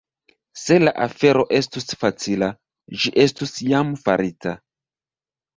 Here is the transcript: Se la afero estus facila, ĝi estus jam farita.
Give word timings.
Se 0.59 0.77
la 0.83 0.93
afero 1.05 1.43
estus 1.57 1.85
facila, 2.05 2.49
ĝi 3.03 3.13
estus 3.27 3.55
jam 3.69 3.93
farita. 4.09 4.59